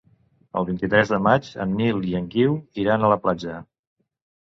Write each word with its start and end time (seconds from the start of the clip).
El 0.61 0.65
vint-i-tres 0.69 1.11
de 1.17 1.19
maig 1.27 1.51
en 1.67 1.77
Nil 1.83 2.01
i 2.15 2.19
en 2.23 2.33
Guiu 2.35 2.59
iran 2.87 3.07
a 3.11 3.15
la 3.17 3.23
platja. 3.29 3.63